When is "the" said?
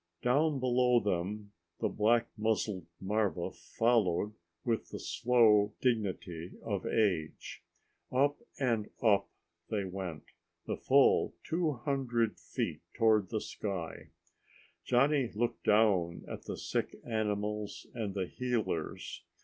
1.79-1.87, 4.89-4.99, 10.65-10.75, 13.29-13.41, 16.45-16.57, 18.15-18.25